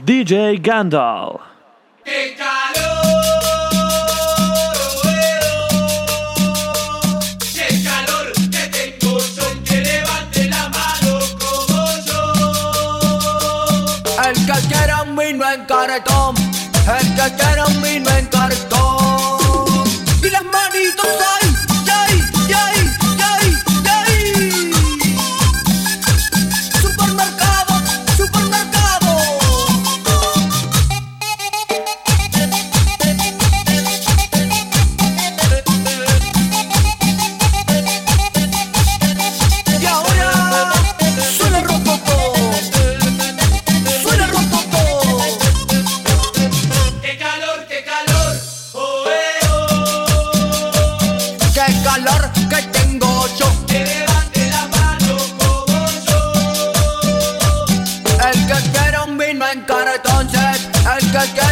[0.00, 1.51] DJ Gandalf.
[61.12, 61.51] música que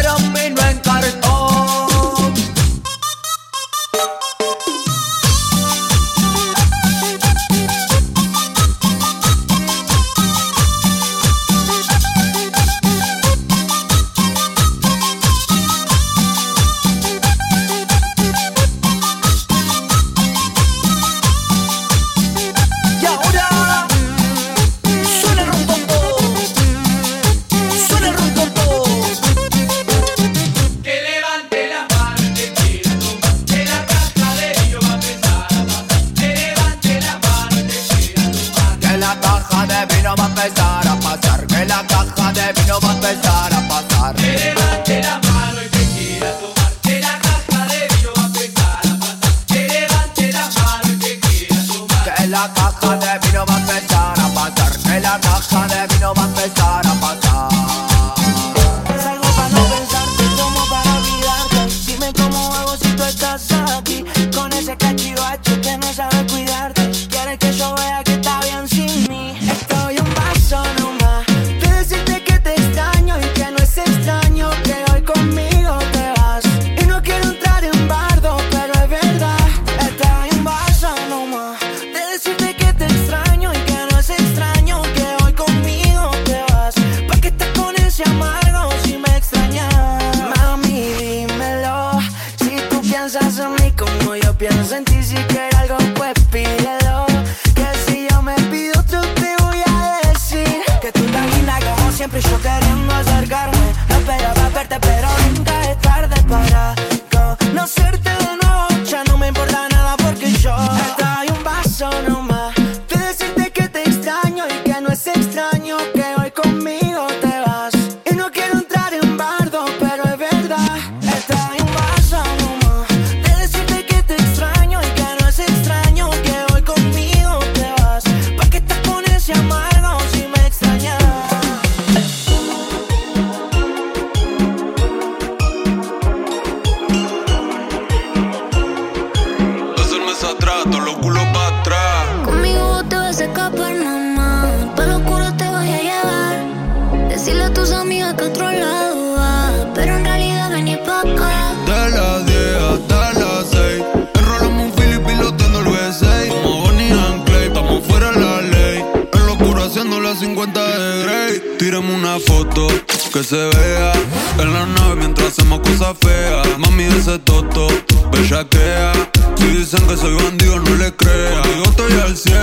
[160.21, 161.57] 50 de Grey.
[161.57, 162.67] Tiremos una foto
[163.11, 163.91] que se vea
[164.37, 166.47] en la nave mientras hacemos cosas feas.
[166.59, 167.67] Mami ese toto,
[168.11, 168.93] bellaquea.
[169.35, 171.41] Si dicen que soy bandido, no le crea.
[171.57, 172.37] Yo estoy al 100,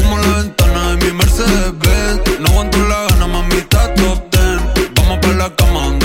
[0.00, 2.40] humo la ventana de mi Mercedes Benz.
[2.40, 4.60] No aguanto la gana, mami, está top ten.
[4.94, 5.97] Vamos pa' la cama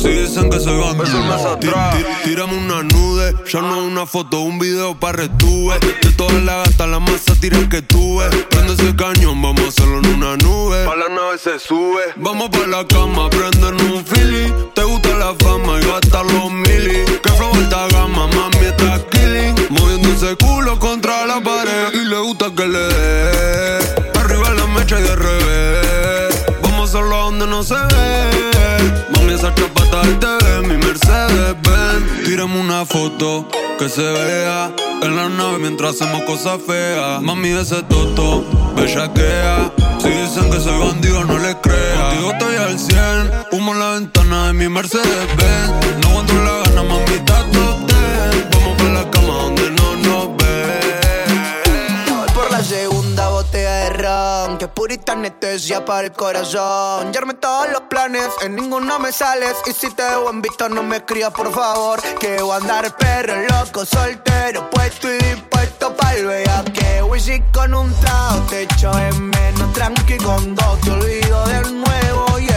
[0.00, 3.34] Si dicen que soy bandido, Tí- tí- tírame una nude.
[3.52, 5.78] Ya no una foto, un video para retuve.
[6.02, 8.28] De todas las gatas, la más sátira que tuve.
[8.48, 10.86] Prende ese cañón, vamos a hacerlo en una nube.
[10.86, 12.00] Pa' la nave se sube.
[12.16, 14.52] Vamos pa' la cama, prenden un fili.
[14.74, 17.04] Te gusta la fama y gastar los mili.
[17.22, 19.54] Que flow alta gama, mami, está killing.
[19.68, 21.92] Moviendo ese culo contra la pared.
[21.92, 23.83] Y le gusta que le dé.
[27.44, 29.04] Donde no se ve.
[29.14, 32.24] Mami, esa chapata del TV, mi Mercedes Benz.
[32.24, 33.46] Tírame una foto
[33.78, 37.20] que se vea en la nave mientras hacemos cosas feas.
[37.20, 39.70] Mami, ese toto, bellaquea.
[39.98, 42.08] Si dicen que soy bandido, no les crea.
[42.08, 42.98] Contigo estoy al 100,
[43.52, 45.98] humo en la ventana de mi Mercedes Benz.
[46.02, 47.44] No aguanto la gana, mami, está
[54.64, 57.12] Que purita anestesia para el corazón.
[57.12, 59.54] Ya armé todos los planes, en ninguno me sales.
[59.66, 62.00] Y si te veo en visto no me escribas por favor.
[62.18, 67.92] Que voy a andar perro, loco, soltero Puesto y dispuesto pa'l que Whisky con un
[68.00, 72.53] trago, te echo en menos Tranqui con dos, te olvido del nuevo Y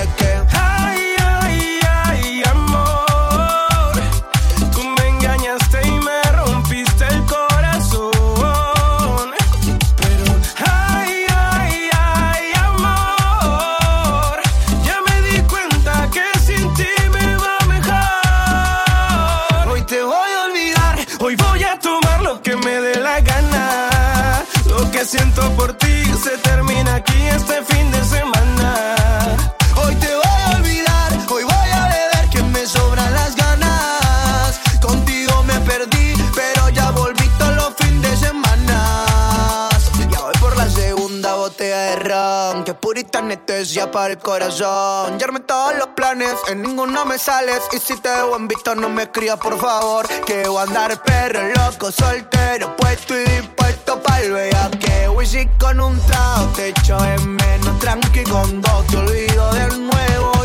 [43.98, 45.18] para el corazón.
[45.18, 47.62] Ya armé todos los planes, en ninguno me sales.
[47.74, 50.08] Y si te veo en visto, no me escribas por favor.
[50.24, 56.00] Que voy a andar perro, loco, soltero, puesto y dispuesto pa'l que Whisky con un
[56.06, 57.80] trago, te echo en menos.
[57.80, 60.37] Tranqui con dos, te olvido del nuevo.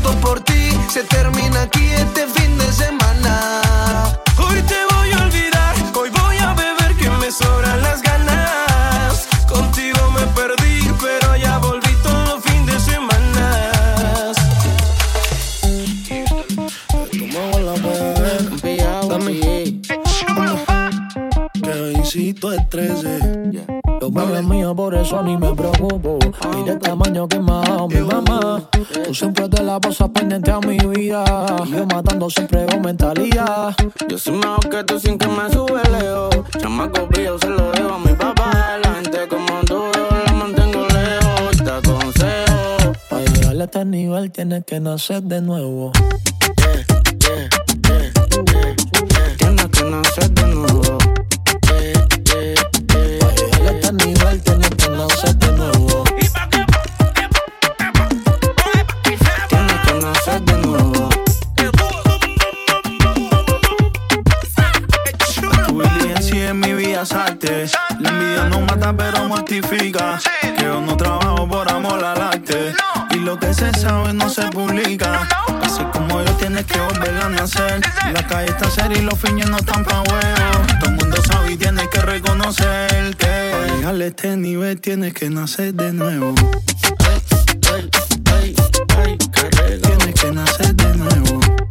[0.00, 3.62] Siento por ti se termina aquí este fin de semana.
[4.38, 9.28] Hoy te voy a olvidar, hoy voy a beber que me sobran las ganas.
[9.48, 14.32] Contigo me perdí, pero ya volví todos los fines de semana.
[21.62, 23.80] Que hiciste es 13.
[24.00, 26.18] Los bebés míos, por eso ni me preocupo.
[26.56, 27.52] Mira el tamaño que me
[29.10, 31.24] Tú siempre te la pasas pendiente a mi vida.
[31.66, 33.74] Yo matando siempre con mentalidad.
[34.08, 36.36] Yo soy mejor que tú sin que me sube lejos.
[36.60, 38.78] Chamaco pillo se lo dejo a mi papá.
[38.80, 41.56] La gente como tú yo la mantengo lejos.
[41.56, 42.92] Te aconsejo.
[43.10, 45.90] Para llegar a este nivel tienes que nacer de nuevo.
[49.38, 50.99] Tienes que nacer de nuevo.
[69.62, 72.72] que yo no trabajo por amor al arte.
[73.10, 75.28] Y lo que se sabe no se publica.
[75.62, 77.80] Así como yo tienes que volver a nacer.
[78.12, 80.66] La calle está seria y los fines no están pa' huevo.
[80.80, 83.80] Todo el mundo sabe y tienes que reconocer que.
[83.82, 86.34] Para a este nivel tienes que nacer de nuevo.
[89.82, 91.69] Tienes que nacer de nuevo.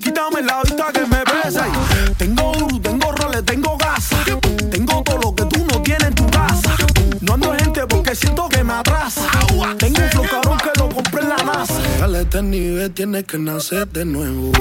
[0.00, 1.66] Quítame la vista que me pesa.
[2.16, 4.16] Tengo duro, tengo roles, tengo gasa.
[4.70, 6.76] Tengo todo lo que tú no tienes en tu casa.
[7.20, 9.28] No ando gente porque siento que me atrasa.
[9.78, 12.04] Tengo un flow cabrón que lo compré en la NASA.
[12.04, 14.52] A este nivel tienes que nacer de nuevo.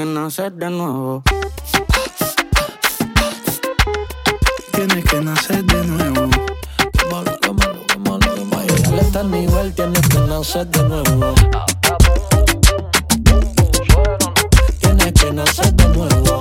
[0.00, 1.22] Que nacer de nuevo.
[4.72, 6.30] Tienes que nacer de nuevo.
[8.98, 11.34] Este nivel tienes que nacer de nuevo.
[14.80, 16.40] Tienes que nacer de nuevo.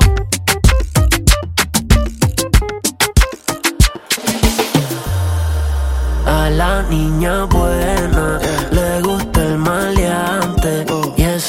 [6.26, 8.40] A la niña buena
[8.72, 9.39] le gusta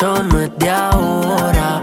[0.00, 1.82] eso no es de ahora,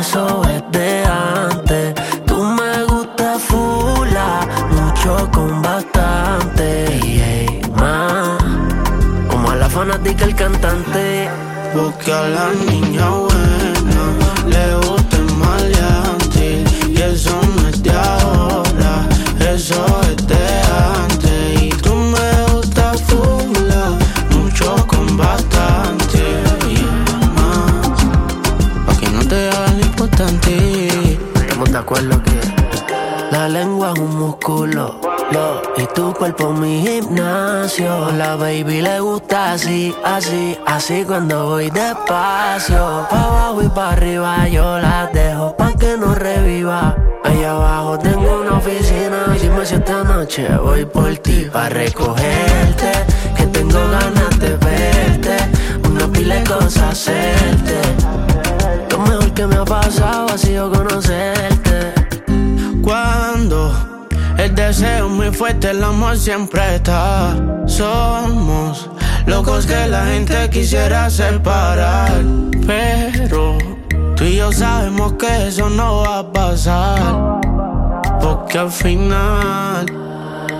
[0.00, 1.94] eso es de antes.
[2.24, 7.60] Tú me gustas fula, mucho con bastante.
[7.76, 8.38] Más,
[9.28, 11.28] como a la fanática el cantante.
[11.74, 14.14] Porque a la niña buena
[14.46, 14.74] le
[34.18, 38.10] músculo lo, y tu cuerpo mi gimnasio.
[38.12, 43.06] La baby le gusta así, así, así cuando voy despacio.
[43.10, 46.96] Pa' abajo y pa' arriba yo la dejo pa' que no reviva.
[47.24, 49.36] Allá abajo tengo una oficina.
[49.40, 52.92] Dime si esta noche voy por ti pa' recogerte.
[53.36, 55.36] Que tengo ganas de verte.
[55.88, 57.80] Una pila de cosas hacerte.
[58.90, 61.92] Lo mejor que me ha pasado ha sido conocerte.
[62.82, 63.27] Cuando
[64.38, 67.36] el deseo es muy fuerte, el amor siempre está.
[67.66, 68.88] Somos
[69.26, 72.22] locos que la gente quisiera separar.
[72.66, 73.58] Pero
[74.16, 77.40] tú y yo sabemos que eso no va a pasar.
[78.20, 79.86] Porque al final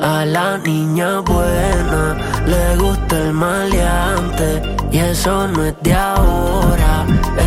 [0.02, 2.16] A la niña buena
[2.46, 7.04] le gusta el maleante y eso no es de ahora,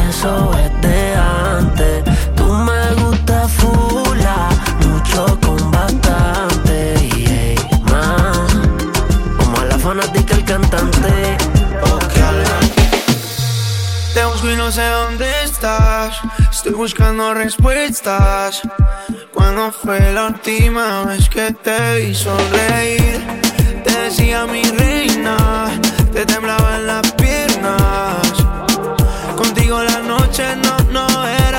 [0.10, 2.04] eso es de antes.
[2.36, 4.50] Tú me gustas fula,
[4.86, 5.40] mucho
[5.92, 8.54] con bastante y hey, más,
[9.38, 11.38] como a la fanática el cantante.
[14.14, 16.20] Te busco y no sé dónde estás.
[16.52, 18.62] Estoy buscando respuestas.
[19.34, 23.22] ¿Cuándo fue la última vez que te vi sonreír?
[23.86, 25.80] Te decía mi reina,
[26.12, 28.34] te temblaban las piernas.
[29.38, 31.50] Contigo las noches no, no eran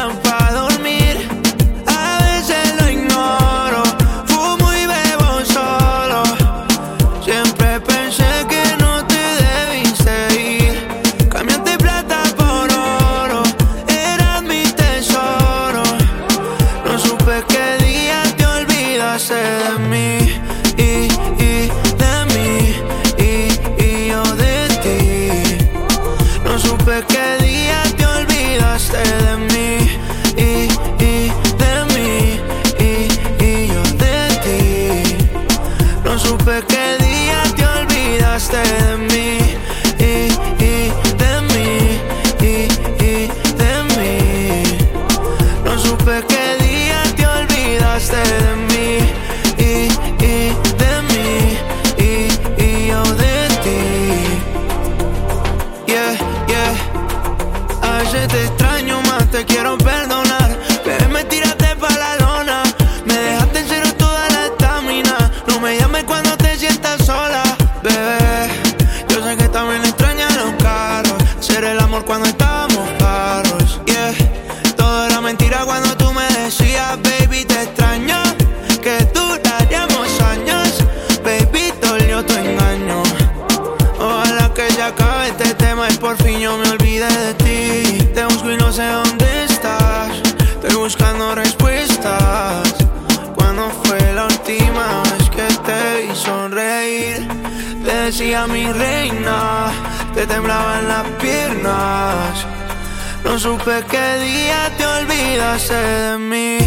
[103.43, 106.59] supe qué día te olvidaste de mí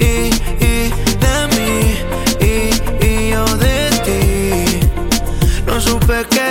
[0.00, 0.32] y,
[0.64, 0.90] y
[1.24, 1.74] de mí
[2.40, 4.80] y, y yo de ti.
[5.66, 6.43] No supe qué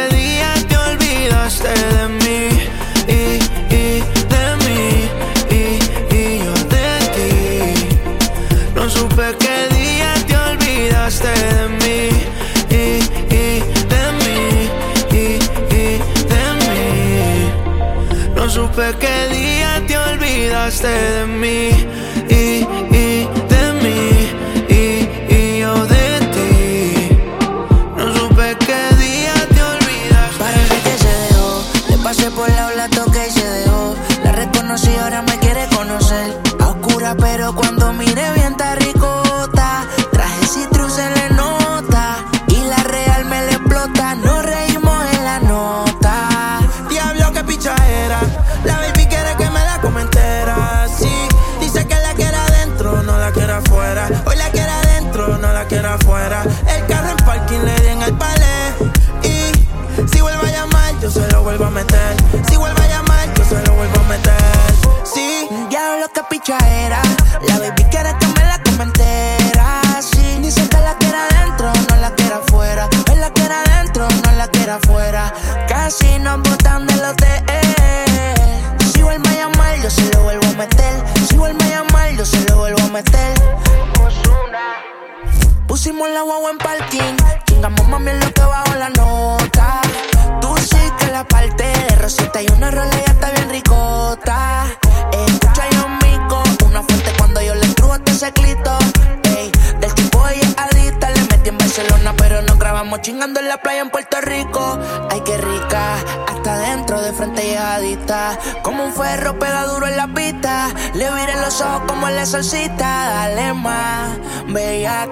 [20.64, 22.13] olvidaste de mí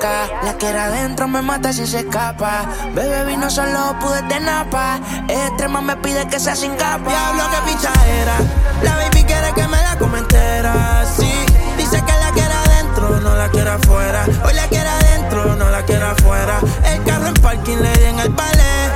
[0.02, 2.64] La que era adentro me mata si se escapa.
[2.96, 5.00] Bebé vino solo, pude de napa.
[5.28, 7.08] Extrema me pide que sea sin capa.
[7.08, 8.34] Diablo, que picha era.
[8.82, 11.06] La baby quiere que me la comentera.
[11.06, 11.32] Sí,
[11.78, 14.26] dice que la quiere adentro, no la quiere afuera.
[14.44, 16.60] Hoy la quiere adentro, no la quiere afuera.
[16.84, 18.90] El carro en parking le di en el palé.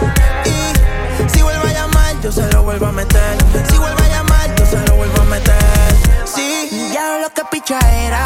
[0.45, 3.37] Y si vuelve a llamar, yo se lo vuelvo a meter.
[3.69, 5.55] Si vuelve a llamar, yo se lo vuelvo a meter.
[6.25, 8.24] Sí, Diablo, que picha era.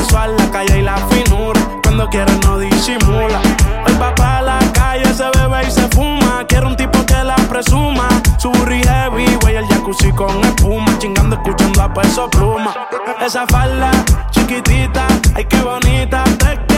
[0.00, 1.60] Sensual, la calle y la finura.
[1.82, 3.40] Cuando quiere no disimula.
[3.86, 6.44] El papá a la calle se bebe y se fuma.
[6.48, 8.08] Quiere un tipo que la presuma.
[8.38, 10.98] Su burri heavy, güey, el jacuzzi con espuma.
[10.98, 12.74] Chingando, escuchando a peso pluma.
[13.20, 13.90] Esa falda
[14.30, 16.69] chiquitita, ay qué bonita te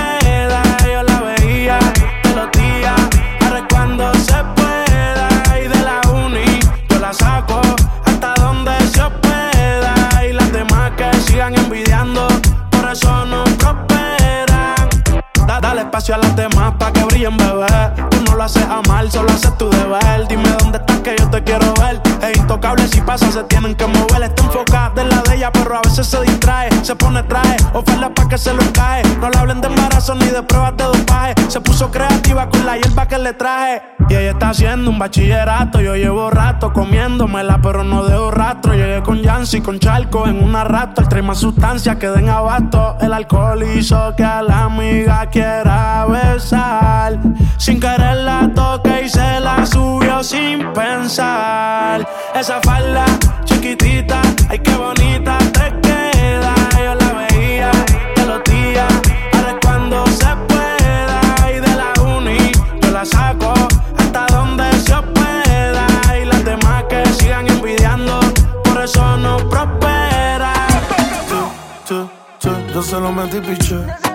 [16.11, 17.67] a las demás pa' que brillen, bebé.
[18.11, 20.27] Tú no lo haces a mal, solo haces tu deber.
[20.27, 22.01] Dime dónde estás que yo te quiero ver.
[22.23, 24.23] Es intocable si pasa, se tienen que mover.
[24.23, 25.09] Está enfocada en
[25.51, 26.69] pero a veces se distrae.
[26.83, 29.03] Se pone traje, oferta pa' que se lo cae.
[29.21, 31.35] No le hablen de embarazo ni de pruebas de dopaje.
[31.49, 33.83] Se puso creativa con la hierba que le traje.
[34.09, 35.81] Y ella está haciendo un bachillerato.
[35.81, 38.75] Yo llevo rato comiéndomela, pero no dejo rastro.
[38.75, 41.03] Llegué con Yancy, con Charco en una rato.
[41.09, 42.97] Trae más sustancias que den abasto.
[43.01, 47.19] El alcohol hizo que a la amiga quiera besar.
[47.57, 52.07] Sin querer la toque y se la subió sin pensar.
[52.35, 53.05] Esa falda
[53.45, 55.02] chiquitita, ay qué bonita
[63.03, 65.87] hasta donde se hospeda
[66.21, 68.21] y las demás que sigan envidiando,
[68.62, 70.53] por eso no prospera.
[71.29, 71.41] Tú,
[71.88, 74.12] tú, tú, yo se lo metí piché.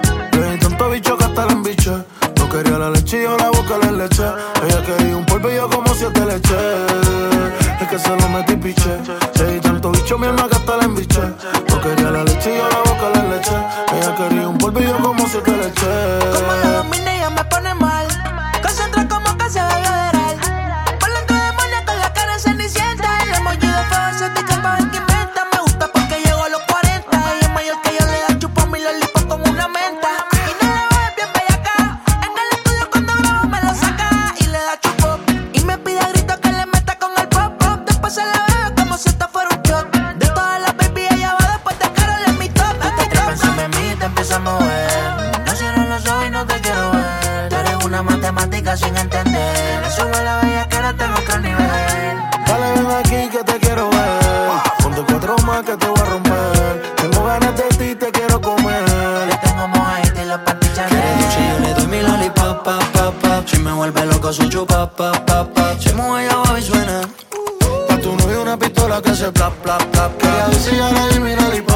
[69.02, 70.18] Que se plap, plap, plap.
[70.18, 71.74] Quería ver si ya le di mi lollipop.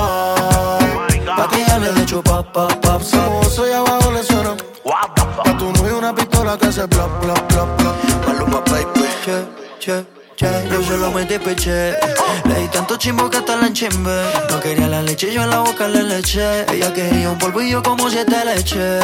[1.38, 4.56] Pa' que ella le dé chupa, pop, pop, Si mozo y abajo le suena.
[4.84, 7.96] Pa' tu novio una pistola que se plap, plap, plap, plap.
[8.28, 9.08] Maluma, baby.
[9.24, 9.46] Che,
[9.80, 10.06] che,
[10.36, 10.72] che.
[11.02, 11.98] Yo metí peche.
[12.46, 14.24] Le di tanto chimbo que hasta la enchimbe.
[14.50, 16.66] No quería la leche, yo en la boca le leche.
[16.72, 19.00] Ella quería un polvillo como siete leche.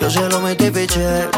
[0.00, 1.28] Yo se lo metí peche.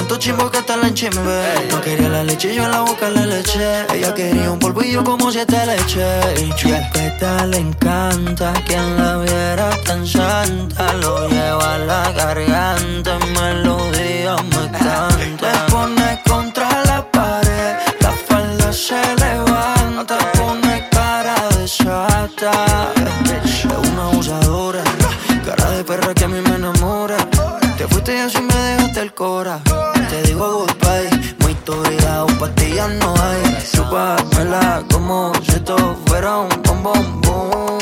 [0.00, 1.68] Tanto chimbo que hasta la enchimbe.
[1.70, 3.84] No quería la leche, yo en la boca le leche.
[3.92, 6.02] Ella quería un polvillo como siete leche.
[6.42, 8.54] Y chupeta le encanta.
[8.66, 10.94] Quien la viera tan santa.
[10.94, 13.18] Lo lleva a la garganta.
[13.18, 15.08] Melodía me canta.
[15.42, 17.76] Me pone contra la pared.
[18.00, 20.16] La falda se levanta.
[20.32, 22.52] Pone cara de sata.
[23.44, 24.82] Es una abusadora.
[25.44, 27.18] Cara de perra que a mí me enamora.
[27.76, 29.60] Te fuiste y así me dejaste el cora.
[30.40, 31.34] Digo goodbye.
[31.40, 33.58] Muy tuya, pastillas no hay.
[33.74, 35.76] Chúpamela como si esto
[36.06, 37.78] fuera un bombón boom.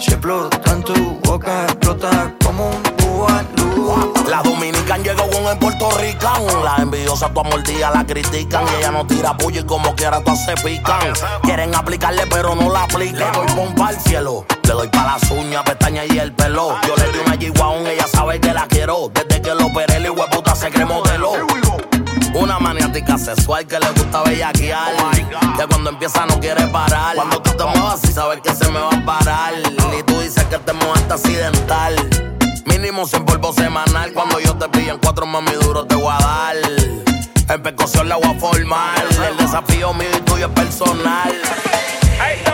[0.00, 0.94] Si explota en tu
[1.24, 4.14] boca, explota como un bubalú.
[4.26, 6.46] La dominican llegó con el Puerto Rican.
[6.64, 8.64] Las envidiosas tu mordida la critican.
[8.68, 11.12] Y ella no tira puya y como quiera todas se pican.
[11.42, 13.18] Quieren aplicarle pero no la aplican.
[13.18, 14.46] Le doy bomba al cielo.
[14.62, 16.74] Le doy pa' las uñas, pestañas y el pelo.
[16.86, 19.10] Yo le di una G-Wagon, ella sabe que la quiero.
[19.12, 21.32] Desde que lo operé, el puta se cree modelo.
[22.38, 24.94] Una maniática sexual que le gusta bellaquear.
[25.56, 27.16] que cuando empieza no quiere parar.
[27.16, 29.54] Cuando tú te muevas y sabes que se me va a parar.
[29.98, 31.96] Y tú dices que te mojaste accidental.
[32.66, 34.12] Mínimo sin polvo semanal.
[34.12, 36.56] Cuando yo te pillo en cuatro mami duro te voy a dar.
[37.48, 39.04] En percusión la voy a formar.
[39.28, 41.32] El desafío mío y tuyo es personal.
[42.20, 42.47] A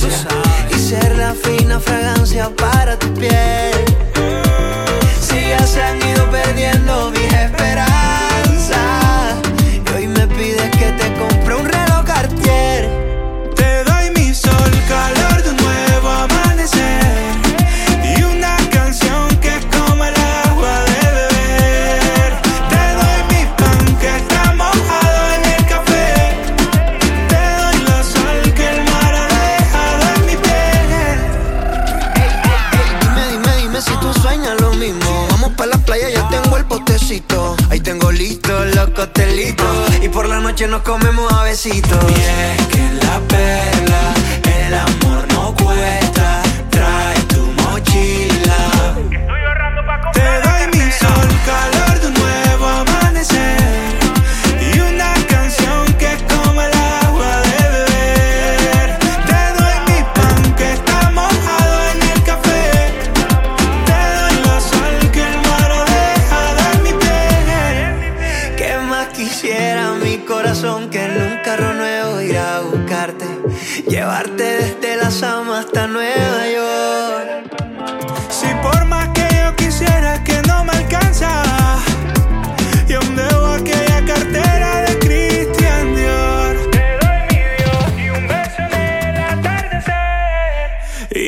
[0.00, 3.84] sustancia y ser la fina fragancia para tu piel?
[5.20, 5.66] Si ya
[41.62, 41.99] comemos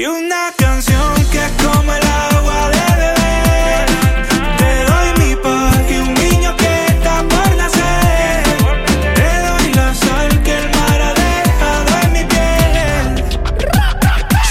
[0.02, 3.86] Y una canción que es como el agua de beber.
[4.58, 8.42] Te doy mi paz y un niño que está por nacer.
[9.14, 13.24] Te doy la sal que el mar ha dejado en mi piel.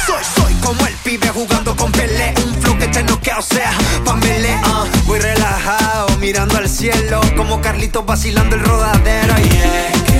[0.05, 2.33] Soy, soy como el pibe jugando con Pelé.
[2.45, 3.73] Un flow que te noquea, o sea,
[4.05, 4.55] Pamele.
[4.55, 4.85] Uh, ah.
[5.05, 7.19] voy relajado, mirando al cielo.
[7.35, 9.35] Como Carlitos vacilando el rodadero.
[9.35, 10.10] Yeah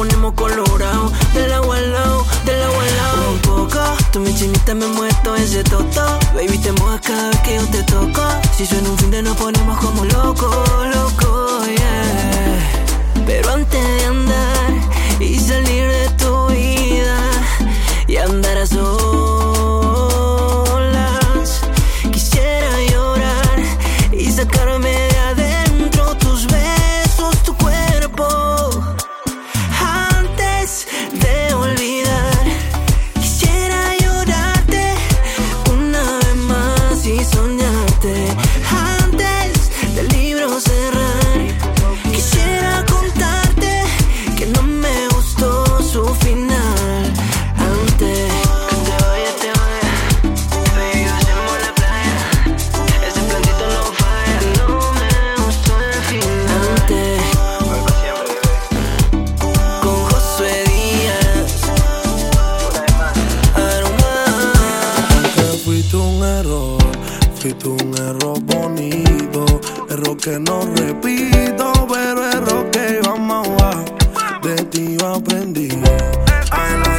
[0.00, 1.12] ponemos colorado.
[1.34, 3.30] Del agua al lado, del agua al lado.
[3.32, 3.80] Un poco,
[4.12, 6.18] tú mi chinita me muerto ese toto.
[6.34, 8.22] Baby, te mojas cada que yo te toco.
[8.56, 10.48] Si suena un fin de nos ponemos como loco,
[10.94, 13.24] loco, yeah.
[13.26, 14.70] Pero antes de andar
[15.20, 17.18] y salir de tu vida
[18.08, 18.66] y andar a
[66.20, 66.78] un error,
[67.64, 69.46] un error bonito,
[69.88, 73.48] error que no repito, pero error que iba más
[74.42, 75.68] de ti yo aprendí.
[76.52, 76.89] I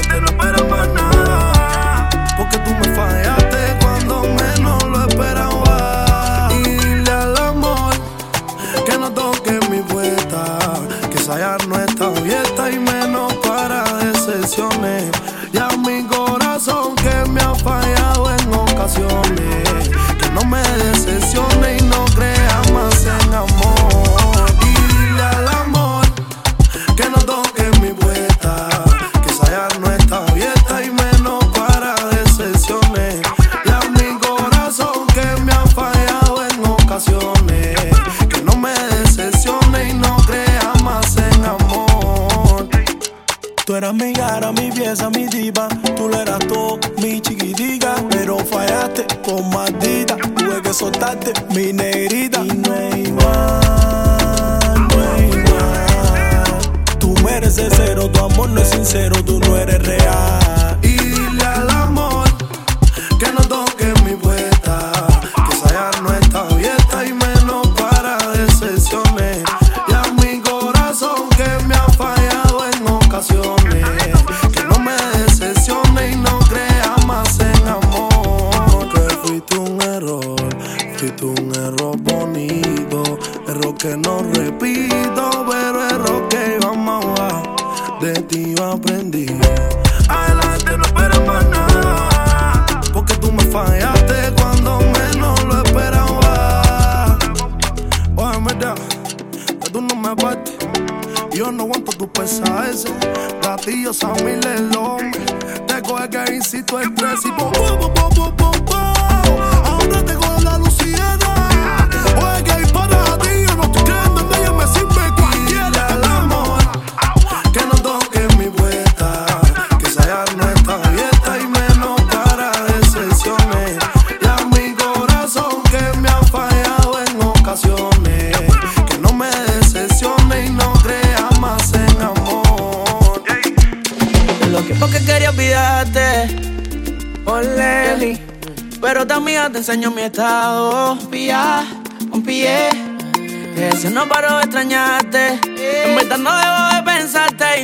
[50.81, 51.21] so that
[51.55, 51.90] meaning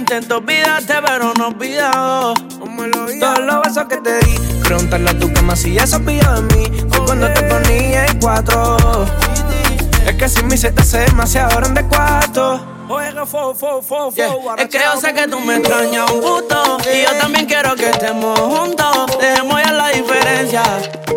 [0.10, 2.34] Intento olvidarte, pero no olvidado.
[3.20, 4.38] Todos los besos que te di.
[4.64, 6.16] Preguntarle a tu cama si ya se de
[6.56, 6.86] mí.
[6.90, 8.78] Fue cuando te ponía en cuatro.
[10.06, 12.66] Es que sin mí se te hace demasiado grande cuarto.
[14.16, 14.32] Yeah.
[14.58, 17.90] Es que yo sé que tú me extrañas un gusto Y yo también quiero que
[17.90, 20.64] estemos juntos Dejemos ya la diferencia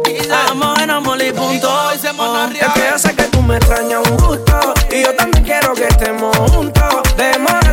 [0.04, 4.74] Estamos en amor y punto Es que yo sé que tú me extrañas un gusto
[4.90, 7.69] Y yo también quiero que estemos juntos Dejemos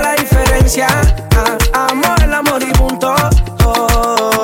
[0.69, 3.15] Ah, Amor, el amor y punto.
[3.63, 4.43] Oh.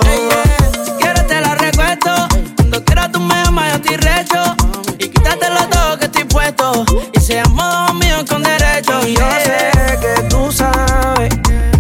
[0.86, 2.12] Si quieres te la recuesto.
[2.55, 4.55] Cuando quieras tú me llamas yo estoy recho.
[4.99, 6.86] Y quítatelo todo que estoy puesto.
[7.12, 11.33] Y seamos míos con derecho Y yo sé que tú sabes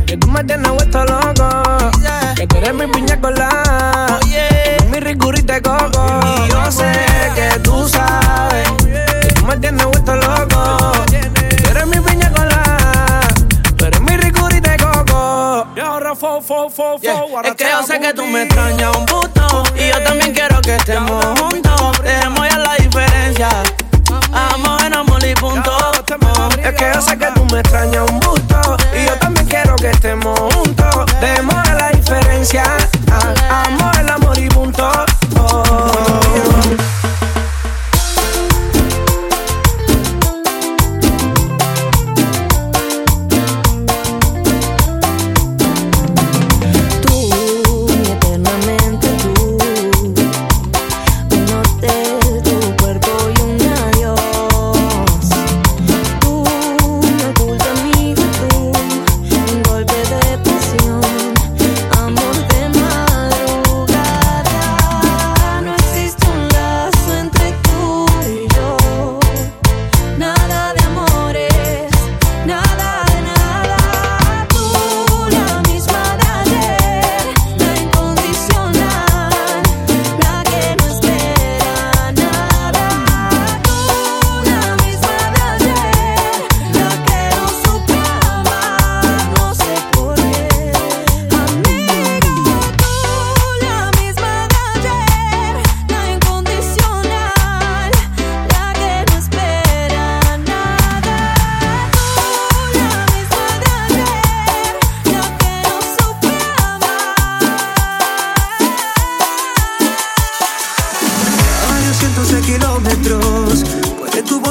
[0.05, 1.91] Que tú me tienes vuelto loco.
[2.35, 4.19] Que tú eres mi piña colada.
[4.91, 6.19] Mi ricurita coco.
[6.45, 7.02] Y yo sé
[18.03, 19.63] que tú me extrañas un puto.
[19.77, 22.01] Y yo también quiero que estemos juntos.
[22.03, 23.49] Dejemos ya la diferencia.
[24.33, 25.71] Amor en amor y punto.
[26.61, 29.89] Es que yo sé que tú me extrañas un gusto Y yo también quiero que
[29.89, 31.05] estemos juntos.
[31.21, 32.63] Dejemos ya la diferencia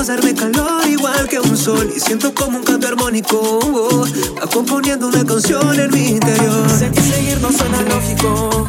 [0.06, 1.88] Darme calor igual que un sol.
[1.94, 4.04] Y siento como un canto armónico oh,
[4.36, 6.68] Va componiendo una canción en mi interior.
[6.68, 8.68] Sé que seguir no suena lógico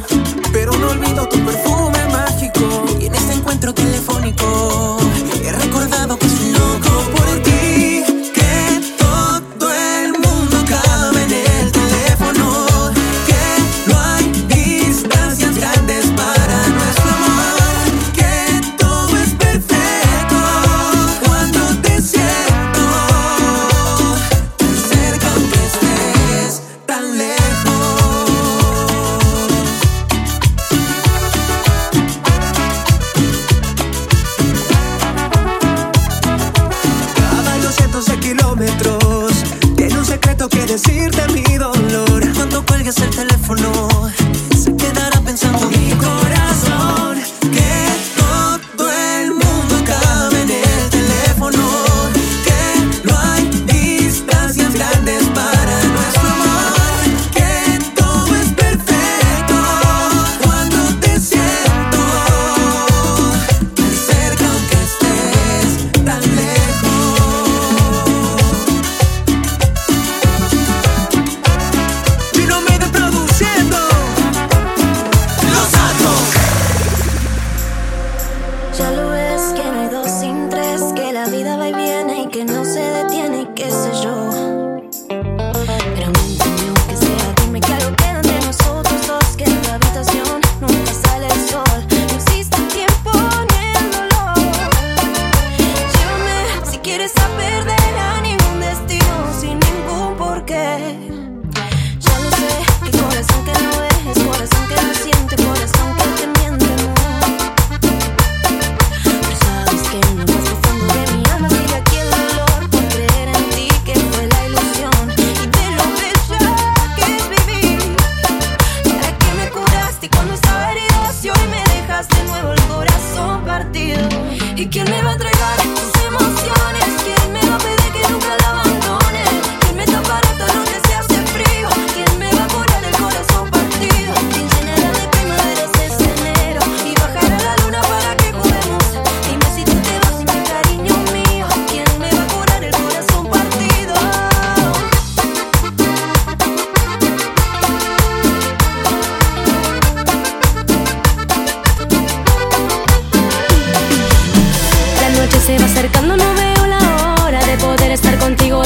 [0.51, 2.86] Pero no olvido tu perfume mágico.
[3.01, 4.99] Y en este encuentro telefónico
[5.43, 5.51] He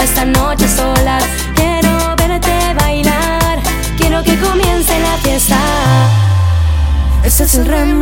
[0.07, 1.23] esta noche solas.
[1.55, 3.59] Quiero verte bailar,
[3.97, 5.57] quiero que comience la fiesta.
[7.23, 7.96] Ese es el remix.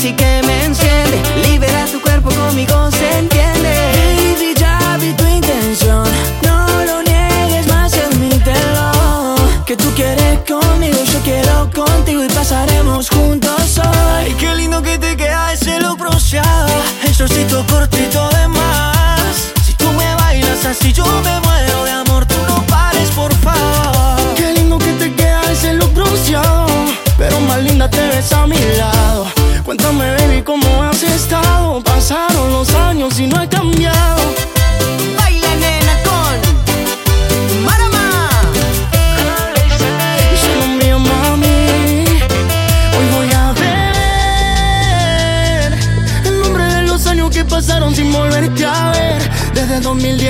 [0.00, 1.20] sexy que me enciende.
[1.42, 3.72] Libera tu cuerpo conmigo, se entiende.
[3.94, 6.04] Baby, ya vi tu intención.
[6.42, 9.34] No lo niegues más, admítelo.
[9.66, 14.24] Que tú quieres conmigo, yo quiero contigo y pasaremos juntos hoy.
[14.24, 16.68] Ay, qué lindo que te queda ese look bronceado.
[17.06, 19.52] El solcito cortito de más.
[19.64, 22.26] Si tú me bailas así, yo me muero de amor.
[22.26, 24.34] Tú no pares, por favor.
[24.36, 26.66] Qué lindo que te queda ese look bronceado.
[27.18, 28.99] Pero más linda te ves a mi lado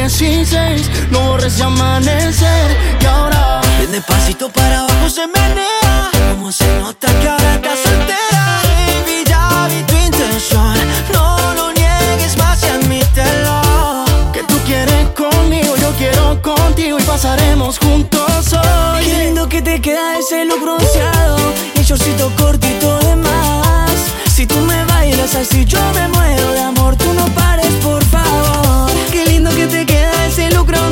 [0.00, 6.10] 16 No borres ese amanecer Y ahora Ven despacito para abajo se menea.
[6.30, 10.74] Como se nota que ahora estás soltera Baby, ya vi tu intención.
[11.12, 17.78] No lo niegues más y admítelo Que tú quieres conmigo, yo quiero contigo Y pasaremos
[17.78, 19.04] juntos hoy.
[19.04, 21.36] Qué lindo que te queda ese look bronceado
[21.74, 23.90] Y el shortcito cortito de más.
[24.34, 26.19] Si tú me bailas así yo me muero.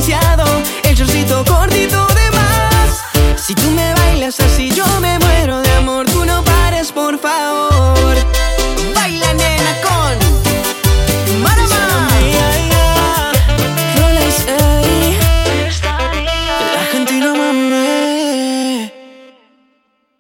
[0.09, 0.48] demasiado.